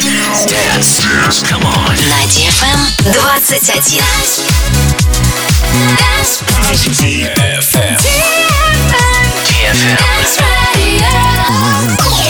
[0.00, 0.44] Dance.
[0.46, 1.42] Dance.
[1.48, 1.96] Come on.
[1.96, 2.80] На DFM
[3.12, 3.40] 21.
[5.96, 6.42] Dance.
[7.00, 7.96] DFM.
[9.46, 9.96] DFM.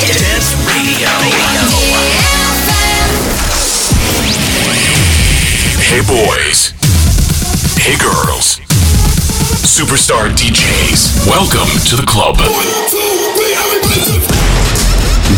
[0.07, 1.11] Dance Radio.
[5.81, 6.73] Hey boys.
[7.79, 8.61] Hey girls.
[9.67, 11.27] Superstar DJs.
[11.27, 12.37] Welcome to the club.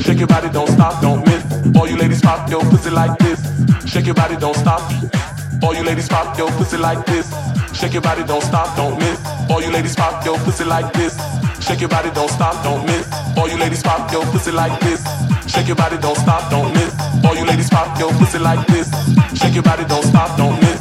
[0.00, 1.42] Shake your body, don't stop, don't miss.
[1.76, 3.40] All you ladies pop your pussy like this.
[3.86, 4.80] Shake your body, don't stop.
[5.62, 7.32] All you ladies pop your pussy like this.
[7.72, 9.20] Shake your body, don't stop, don't miss.
[9.50, 11.16] All you ladies pop your pussy like this.
[11.60, 13.08] Shake your body, don't stop, don't miss.
[13.36, 15.02] All you ladies pop your pussy like this.
[15.46, 16.94] Shake your body, don't stop, don't miss.
[17.24, 18.90] All you ladies pop your pussy like this.
[19.34, 20.80] Shake your body, don't stop, don't miss.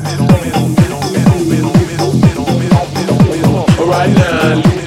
[3.80, 4.83] All right now.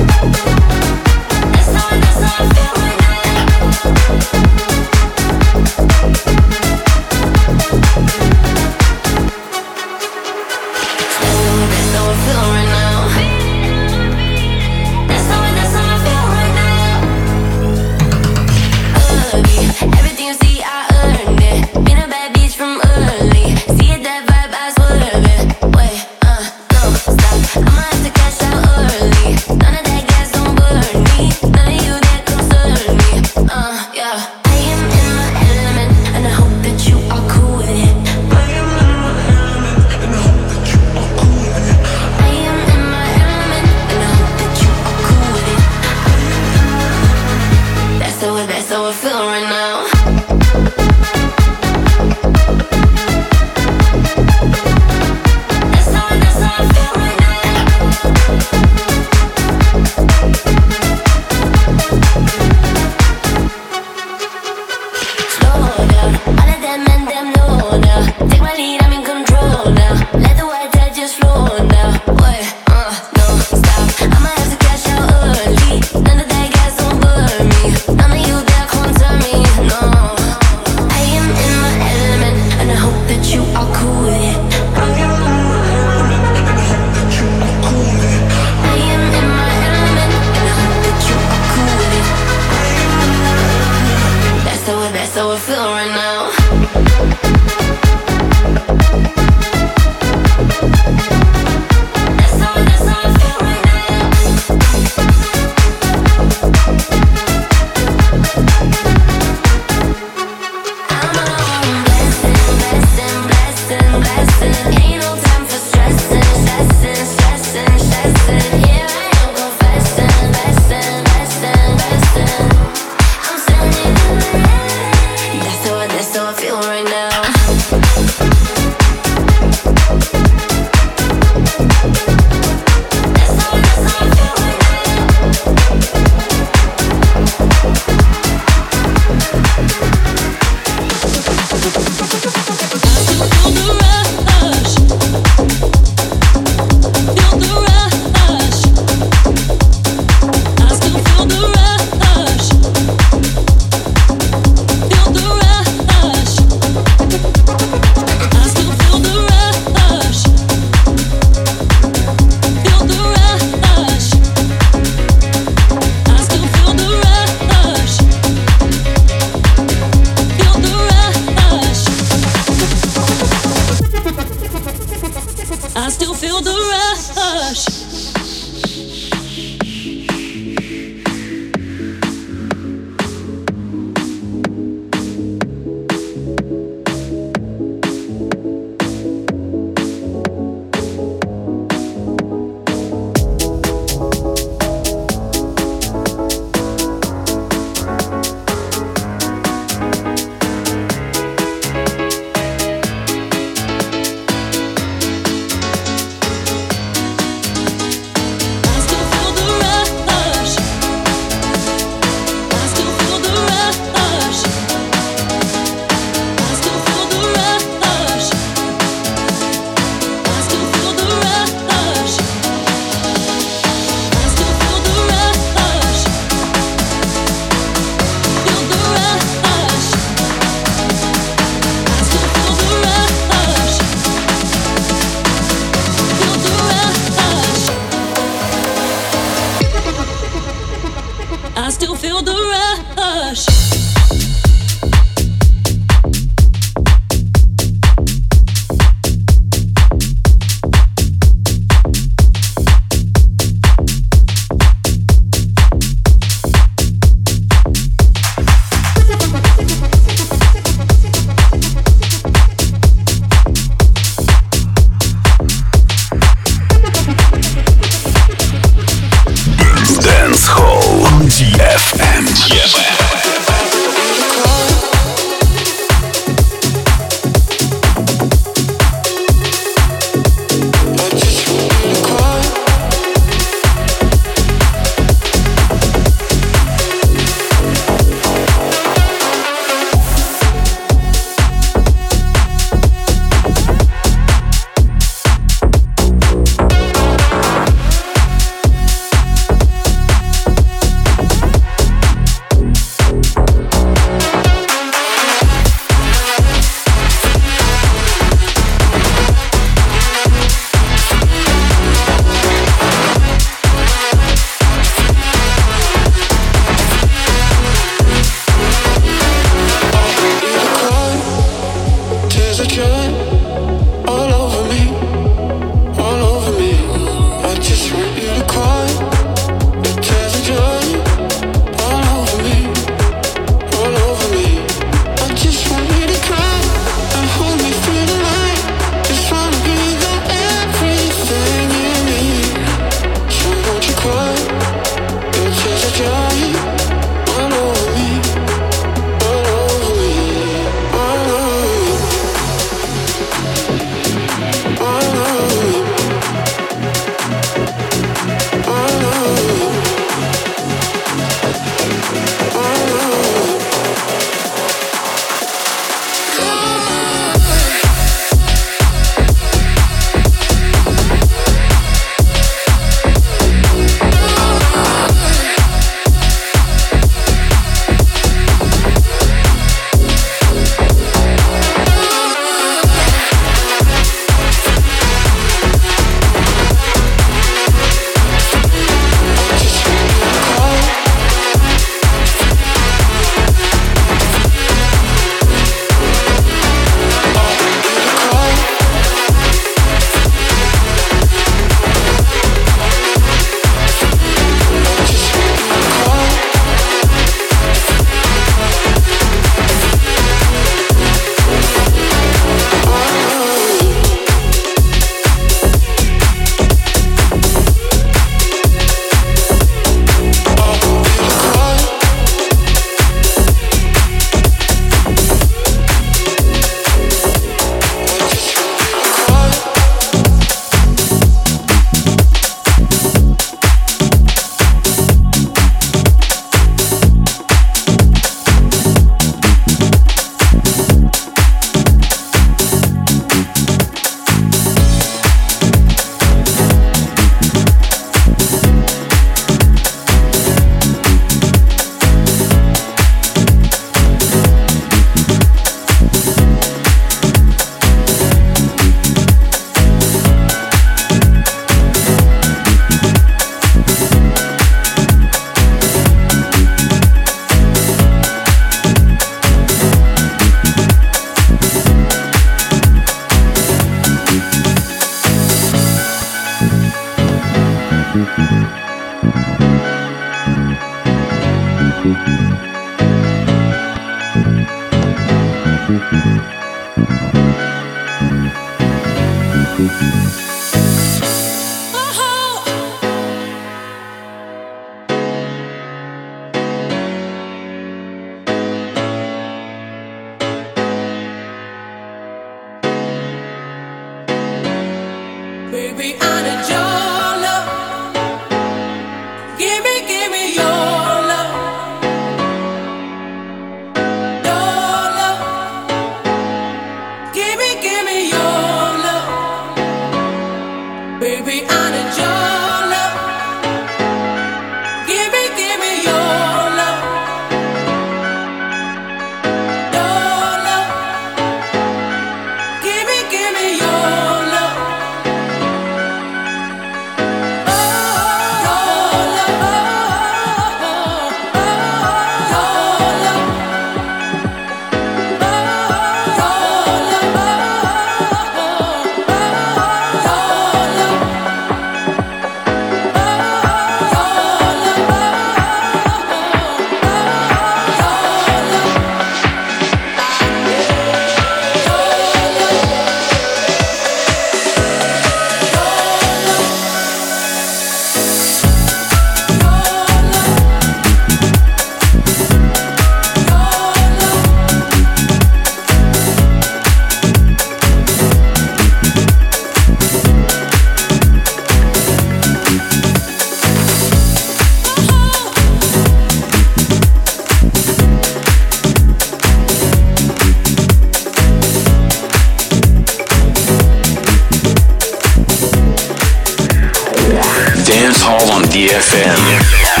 [598.13, 600.00] Oh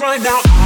[0.00, 0.57] right now,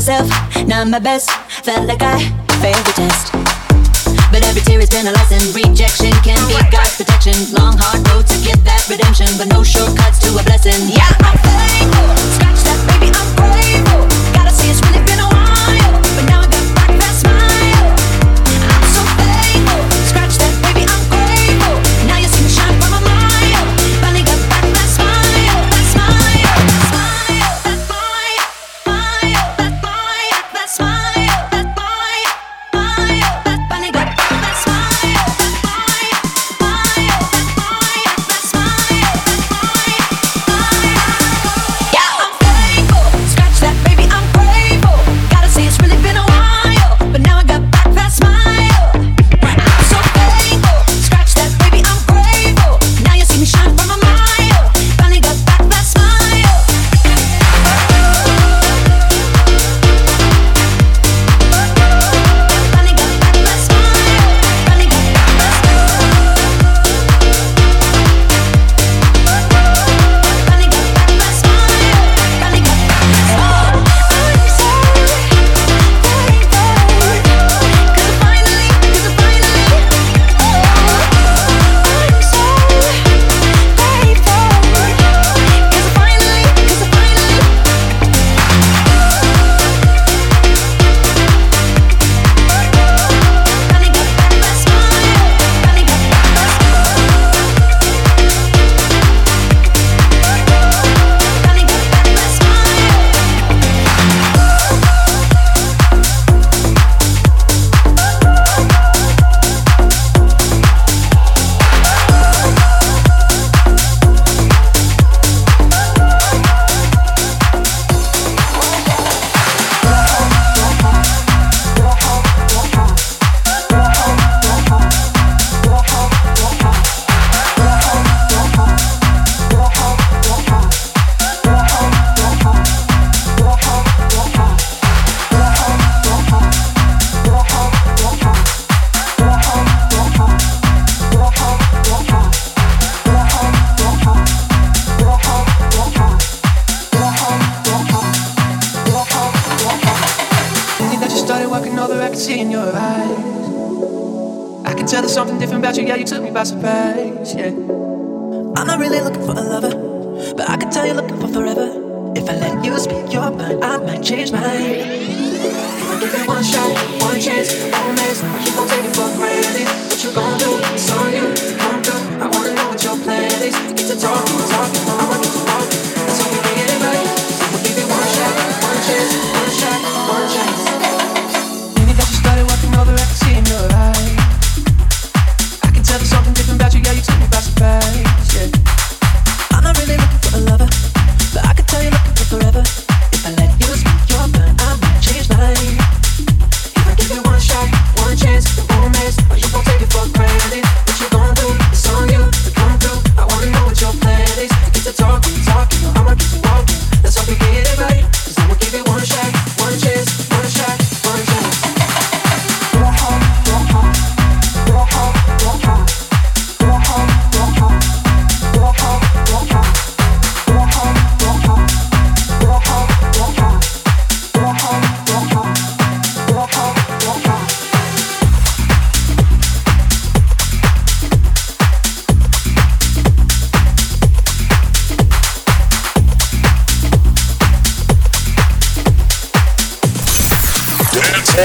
[0.00, 0.30] myself,
[0.66, 1.39] not my best.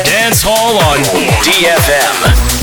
[0.04, 0.98] Dance Hall on
[1.44, 2.55] DFM.